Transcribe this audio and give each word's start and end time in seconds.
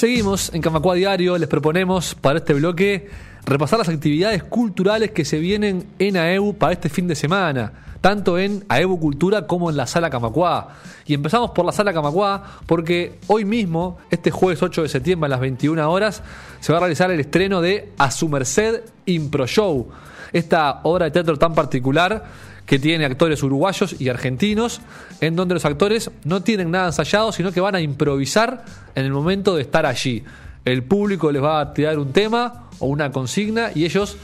Seguimos 0.00 0.50
en 0.54 0.62
Camacua 0.62 0.94
Diario, 0.94 1.36
les 1.36 1.46
proponemos 1.46 2.14
para 2.14 2.38
este 2.38 2.54
bloque 2.54 3.10
repasar 3.44 3.80
las 3.80 3.90
actividades 3.90 4.42
culturales 4.42 5.10
que 5.10 5.26
se 5.26 5.38
vienen 5.38 5.88
en 5.98 6.16
AEU 6.16 6.54
para 6.54 6.72
este 6.72 6.88
fin 6.88 7.06
de 7.06 7.14
semana, 7.14 7.70
tanto 8.00 8.38
en 8.38 8.64
AEU 8.70 8.98
Cultura 8.98 9.46
como 9.46 9.68
en 9.68 9.76
la 9.76 9.86
Sala 9.86 10.08
Camacuá. 10.08 10.68
Y 11.04 11.12
empezamos 11.12 11.50
por 11.50 11.66
la 11.66 11.72
Sala 11.72 11.92
Camacuá 11.92 12.60
porque 12.64 13.18
hoy 13.26 13.44
mismo, 13.44 13.98
este 14.10 14.30
jueves 14.30 14.62
8 14.62 14.84
de 14.84 14.88
septiembre 14.88 15.26
a 15.26 15.28
las 15.28 15.40
21 15.40 15.92
horas, 15.92 16.22
se 16.60 16.72
va 16.72 16.78
a 16.78 16.80
realizar 16.80 17.10
el 17.10 17.20
estreno 17.20 17.60
de 17.60 17.92
A 17.98 18.10
su 18.10 18.26
Merced 18.30 18.80
Impro 19.04 19.46
Show, 19.46 19.90
esta 20.32 20.80
obra 20.84 21.04
de 21.04 21.10
teatro 21.10 21.36
tan 21.36 21.54
particular 21.54 22.24
que 22.70 22.78
tiene 22.78 23.04
actores 23.04 23.42
uruguayos 23.42 24.00
y 24.00 24.10
argentinos, 24.10 24.80
en 25.20 25.34
donde 25.34 25.54
los 25.54 25.64
actores 25.64 26.12
no 26.22 26.44
tienen 26.44 26.70
nada 26.70 26.86
ensayado, 26.86 27.32
sino 27.32 27.50
que 27.50 27.60
van 27.60 27.74
a 27.74 27.80
improvisar 27.80 28.64
en 28.94 29.04
el 29.04 29.10
momento 29.10 29.56
de 29.56 29.62
estar 29.62 29.86
allí. 29.86 30.22
El 30.64 30.84
público 30.84 31.32
les 31.32 31.42
va 31.42 31.58
a 31.58 31.74
tirar 31.74 31.98
un 31.98 32.12
tema 32.12 32.68
o 32.78 32.86
una 32.86 33.10
consigna 33.10 33.72
y 33.74 33.86
ellos 33.86 34.16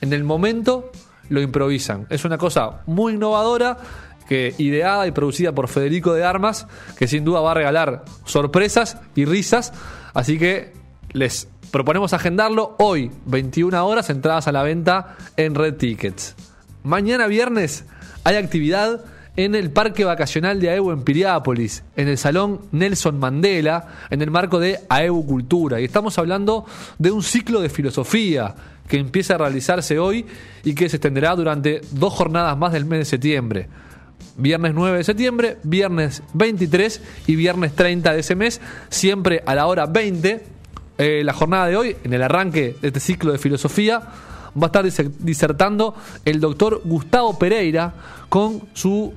en 0.00 0.14
el 0.14 0.24
momento 0.24 0.92
lo 1.28 1.42
improvisan. 1.42 2.06
Es 2.08 2.24
una 2.24 2.38
cosa 2.38 2.80
muy 2.86 3.12
innovadora 3.12 3.76
que 4.26 4.54
ideada 4.56 5.06
y 5.06 5.10
producida 5.10 5.52
por 5.52 5.68
Federico 5.68 6.14
de 6.14 6.24
Armas, 6.24 6.66
que 6.96 7.06
sin 7.06 7.22
duda 7.22 7.40
va 7.40 7.50
a 7.50 7.54
regalar 7.54 8.06
sorpresas 8.24 8.96
y 9.14 9.26
risas, 9.26 9.74
así 10.14 10.38
que 10.38 10.72
les 11.12 11.48
proponemos 11.70 12.14
agendarlo 12.14 12.76
hoy, 12.78 13.10
21 13.26 13.86
horas, 13.86 14.08
entradas 14.08 14.48
a 14.48 14.52
la 14.52 14.62
venta 14.62 15.16
en 15.36 15.54
Red 15.54 15.74
Tickets. 15.74 16.34
Mañana 16.84 17.28
viernes 17.28 17.86
hay 18.24 18.36
actividad 18.36 19.06
en 19.36 19.54
el 19.54 19.70
Parque 19.70 20.04
Vacacional 20.04 20.60
de 20.60 20.68
AEU 20.68 20.92
en 20.92 21.02
Piriápolis, 21.02 21.82
en 21.96 22.08
el 22.08 22.18
Salón 22.18 22.60
Nelson 22.72 23.18
Mandela, 23.18 23.88
en 24.10 24.20
el 24.20 24.30
marco 24.30 24.60
de 24.60 24.80
AEU 24.90 25.24
Cultura. 25.24 25.80
Y 25.80 25.84
estamos 25.84 26.18
hablando 26.18 26.66
de 26.98 27.10
un 27.10 27.22
ciclo 27.22 27.62
de 27.62 27.70
filosofía 27.70 28.54
que 28.86 28.98
empieza 28.98 29.36
a 29.36 29.38
realizarse 29.38 29.98
hoy 29.98 30.26
y 30.62 30.74
que 30.74 30.90
se 30.90 30.96
extenderá 30.96 31.34
durante 31.34 31.80
dos 31.90 32.12
jornadas 32.12 32.58
más 32.58 32.74
del 32.74 32.84
mes 32.84 32.98
de 32.98 33.04
septiembre. 33.06 33.68
Viernes 34.36 34.74
9 34.74 34.98
de 34.98 35.04
septiembre, 35.04 35.56
viernes 35.62 36.22
23 36.34 37.00
y 37.28 37.36
viernes 37.36 37.74
30 37.74 38.12
de 38.12 38.20
ese 38.20 38.34
mes, 38.34 38.60
siempre 38.90 39.42
a 39.46 39.54
la 39.54 39.68
hora 39.68 39.86
20. 39.86 40.44
Eh, 40.98 41.22
la 41.24 41.32
jornada 41.32 41.66
de 41.66 41.76
hoy, 41.78 41.96
en 42.04 42.12
el 42.12 42.22
arranque 42.22 42.76
de 42.82 42.88
este 42.88 43.00
ciclo 43.00 43.32
de 43.32 43.38
filosofía, 43.38 44.02
va 44.60 44.66
a 44.72 44.82
estar 44.86 45.10
disertando 45.18 45.94
el 46.24 46.40
doctor 46.40 46.82
Gustavo 46.84 47.38
Pereira 47.38 47.94
con 48.28 48.62
su 48.72 49.12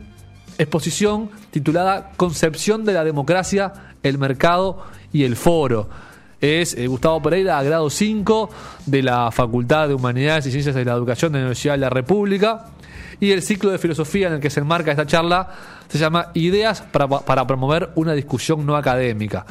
exposición 0.57 1.29
titulada 1.51 2.11
Concepción 2.17 2.85
de 2.85 2.93
la 2.93 3.03
Democracia, 3.03 3.73
el 4.03 4.17
Mercado 4.17 4.83
y 5.13 5.23
el 5.23 5.35
Foro. 5.35 5.89
Es 6.39 6.75
eh, 6.75 6.87
Gustavo 6.87 7.21
Pereira, 7.21 7.61
grado 7.63 7.89
5 7.89 8.49
de 8.85 9.03
la 9.03 9.31
Facultad 9.31 9.87
de 9.87 9.95
Humanidades 9.95 10.45
y 10.45 10.51
Ciencias 10.51 10.75
de 10.75 10.85
la 10.85 10.93
Educación 10.93 11.31
de 11.31 11.39
la 11.39 11.45
Universidad 11.45 11.73
de 11.73 11.79
la 11.79 11.89
República. 11.89 12.65
Y 13.19 13.31
el 13.31 13.41
ciclo 13.41 13.71
de 13.71 13.79
filosofía 13.79 14.27
en 14.27 14.33
el 14.33 14.39
que 14.39 14.51
se 14.51 14.59
enmarca 14.59 14.91
esta 14.91 15.07
charla 15.07 15.49
se 15.87 15.97
llama 15.97 16.29
Ideas 16.35 16.81
para, 16.81 17.07
para 17.07 17.47
promover 17.47 17.89
una 17.95 18.13
discusión 18.13 18.65
no 18.65 18.75
académica. 18.75 19.45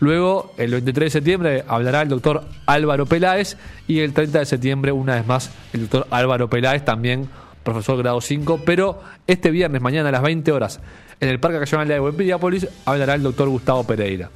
Luego, 0.00 0.52
el 0.58 0.70
23 0.70 1.06
de 1.06 1.10
septiembre, 1.10 1.64
hablará 1.66 2.02
el 2.02 2.08
doctor 2.08 2.44
Álvaro 2.66 3.06
Peláez 3.06 3.56
y 3.86 4.00
el 4.00 4.12
30 4.12 4.40
de 4.40 4.46
septiembre, 4.46 4.92
una 4.92 5.16
vez 5.16 5.26
más, 5.26 5.50
el 5.72 5.82
doctor 5.82 6.06
Álvaro 6.10 6.48
Peláez, 6.48 6.84
también 6.84 7.28
profesor 7.64 7.98
grado 7.98 8.20
5, 8.20 8.60
pero 8.64 9.00
este 9.26 9.50
viernes, 9.50 9.82
mañana 9.82 10.08
a 10.08 10.12
las 10.12 10.22
20 10.22 10.52
horas, 10.52 10.80
en 11.20 11.28
el 11.28 11.40
Parque 11.40 11.58
Nacional 11.58 11.88
de 11.88 11.96
en 11.96 12.68
hablará 12.84 13.14
el 13.14 13.22
doctor 13.22 13.48
Gustavo 13.48 13.84
Pereira. 13.84 14.30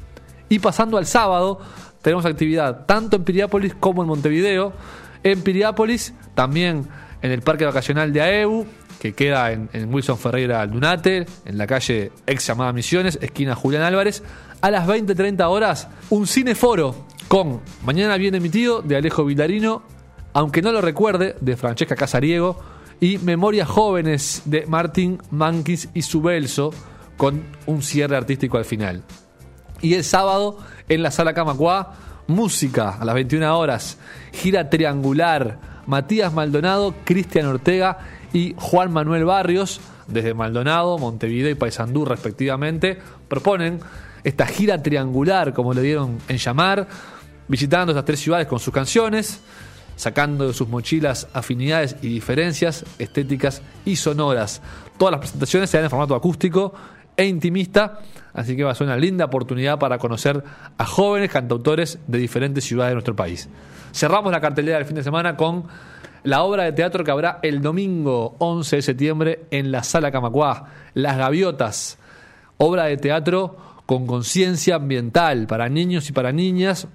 Y 0.49 0.59
pasando 0.59 0.99
al 0.99 1.07
sábado, 1.07 1.61
tenemos 2.03 2.27
actividad 2.27 2.85
tanto 2.85 3.17
en 3.17 3.25
Piriápolis 3.25 3.75
como 3.75 4.03
en 4.03 4.09
Montevideo. 4.09 4.73
En 5.23 5.41
Piriápolis, 5.43 6.13
también 6.35 6.89
en 7.23 7.31
el 7.31 7.41
Parque 7.41 7.65
Vacacional 7.65 8.13
de 8.13 8.21
AEU, 8.21 8.67
que 9.03 9.15
queda 9.15 9.51
en, 9.51 9.93
Wilson 9.93 10.17
Ferreira 10.17 10.65
Dunate, 10.65 11.27
en 11.45 11.59
la 11.59 11.67
calle 11.67 12.13
ex 12.25 12.47
llamada 12.47 12.73
Misiones, 12.73 13.19
esquina 13.21 13.57
Julián 13.57 13.83
Álvarez, 13.83 14.23
a 14.61 14.71
las 14.71 14.87
20-30 14.87 15.45
horas, 15.49 15.89
un 16.09 16.29
cineforo 16.29 17.09
con 17.27 17.61
Mañana 17.85 18.17
bien 18.17 18.37
emitido 18.37 18.81
de 18.81 18.95
Alejo 18.95 19.25
Vilarino, 19.25 19.83
aunque 20.35 20.63
no 20.63 20.71
lo 20.71 20.81
recuerde, 20.81 21.35
de 21.41 21.57
Francesca 21.57 21.97
Casariego, 21.97 22.61
y 23.01 23.19
Memorias 23.19 23.69
Jóvenes 23.69 24.43
de 24.45 24.67
Martín 24.67 25.21
Manquis 25.33 25.89
y 25.95 26.03
Subelso, 26.03 26.71
con 27.17 27.43
un 27.67 27.83
cierre 27.83 28.17
artístico 28.17 28.57
al 28.57 28.65
final. 28.65 29.03
Y 29.81 29.95
el 29.95 30.05
sábado, 30.05 30.59
en 30.89 31.03
la 31.03 31.11
sala 31.11 31.35
Camacuá, 31.35 31.95
música 32.29 32.99
a 33.01 33.05
las 33.05 33.17
21 33.17 33.59
horas, 33.59 33.99
gira 34.33 34.71
triangular, 34.71 35.59
Matías 35.89 36.33
Maldonado, 36.33 36.95
Cristian 37.05 37.47
Ortega 37.47 37.99
y 38.33 38.55
Juan 38.57 38.93
Manuel 38.93 39.25
Barrios, 39.25 39.81
desde 40.07 40.35
Maldonado, 40.35 40.99
Montevideo 40.99 41.51
y 41.51 41.55
Paysandú 41.55 42.05
respectivamente, 42.05 42.99
proponen 43.29 43.81
esta 44.25 44.47
gira 44.47 44.83
triangular, 44.83 45.53
como 45.53 45.75
le 45.75 45.83
dieron 45.83 46.19
en 46.29 46.39
llamar, 46.39 46.87
visitando 47.49 47.93
estas 47.93 48.05
tres 48.05 48.21
ciudades 48.21 48.47
con 48.47 48.59
sus 48.59 48.73
canciones, 48.73 49.41
sacando 49.97 50.49
de 50.49 50.55
sus 50.55 50.69
mochilas 50.69 51.29
afinidades 51.33 51.97
y 52.03 52.09
diferencias 52.09 52.85
estéticas 52.99 53.63
y 53.85 53.97
sonoras. 53.97 54.63
Todas 54.99 55.13
las 55.13 55.21
presentaciones 55.21 55.71
se 55.71 55.77
dan 55.77 55.85
en 55.85 55.91
formato 55.91 56.15
acústico 56.15 56.73
e 57.17 57.25
intimista, 57.27 58.01
así 58.33 58.57
que 58.57 58.65
va 58.65 58.73
a 58.73 58.75
ser 58.75 58.87
una 58.87 58.97
linda 58.97 59.27
oportunidad 59.27 59.79
para 59.79 59.99
conocer 59.99 60.43
a 60.79 60.87
jóvenes 60.87 61.31
cantautores 61.31 61.99
de 62.07 62.19
diferentes 62.19 62.65
ciudades 62.65 62.91
de 62.91 62.95
nuestro 62.95 63.17
país. 63.17 63.49
Cerramos 63.93 64.33
la 64.33 64.41
cartelera 64.41 64.79
del 64.79 64.87
fin 64.87 64.97
de 64.97 65.03
semana 65.03 65.37
con 65.37 65.65
la 66.25 66.43
obra 66.43 66.65
de 66.65 66.73
teatro 66.73 67.05
que 67.05 67.11
habrá 67.11 67.39
el 67.43 67.61
domingo 67.61 68.37
11 68.39 68.77
de 68.77 68.83
septiembre 68.83 69.45
en 69.51 69.73
la 69.73 69.83
Sala 69.83 70.13
Camacuá, 70.13 70.69
Las 70.95 71.17
Gaviotas, 71.17 71.99
obra 72.59 72.85
de 72.85 72.97
teatro 72.97 73.57
con 73.87 74.07
conciencia 74.07 74.77
ambiental 74.77 75.47
para 75.47 75.69
niños 75.69 76.09
y 76.09 76.13
para 76.13 76.33
niñas, 76.33 76.87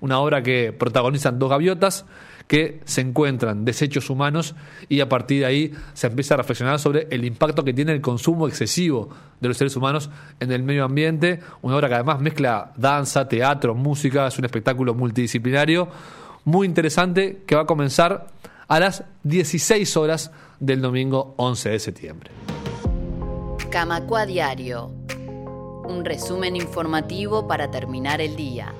una 0.00 0.20
obra 0.20 0.42
que 0.42 0.72
protagonizan 0.72 1.38
dos 1.38 1.50
gaviotas 1.50 2.06
que 2.46 2.80
se 2.84 3.00
encuentran 3.00 3.64
desechos 3.64 4.10
humanos 4.10 4.56
y 4.88 5.00
a 5.00 5.08
partir 5.08 5.40
de 5.40 5.46
ahí 5.46 5.72
se 5.92 6.08
empieza 6.08 6.34
a 6.34 6.38
reflexionar 6.38 6.80
sobre 6.80 7.06
el 7.10 7.24
impacto 7.24 7.64
que 7.64 7.72
tiene 7.72 7.92
el 7.92 8.00
consumo 8.00 8.48
excesivo 8.48 9.08
de 9.40 9.48
los 9.48 9.56
seres 9.56 9.76
humanos 9.76 10.10
en 10.40 10.50
el 10.50 10.62
medio 10.62 10.84
ambiente, 10.84 11.40
una 11.62 11.76
obra 11.76 11.88
que 11.88 11.94
además 11.94 12.20
mezcla 12.20 12.72
danza, 12.76 13.28
teatro, 13.28 13.74
música, 13.74 14.26
es 14.26 14.38
un 14.38 14.46
espectáculo 14.46 14.94
multidisciplinario 14.94 15.88
muy 16.44 16.66
interesante 16.66 17.42
que 17.46 17.54
va 17.54 17.62
a 17.62 17.66
comenzar 17.66 18.28
a 18.68 18.80
las 18.80 19.04
16 19.24 19.96
horas 19.96 20.30
del 20.58 20.80
domingo 20.80 21.34
11 21.36 21.70
de 21.70 21.78
septiembre. 21.78 22.30
Camacua 23.70 24.26
Diario. 24.26 24.90
Un 25.84 26.04
resumen 26.04 26.56
informativo 26.56 27.48
para 27.48 27.70
terminar 27.70 28.20
el 28.20 28.36
día. 28.36 28.72